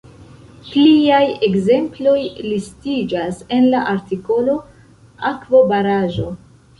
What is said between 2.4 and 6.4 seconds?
listiĝas en la artikolo akvobaraĵo.